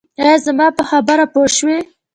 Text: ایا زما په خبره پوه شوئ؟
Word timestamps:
ایا 0.21 0.35
زما 0.45 0.67
په 0.77 0.83
خبره 0.89 1.25
پوه 1.33 1.47
شوئ؟ 1.57 1.77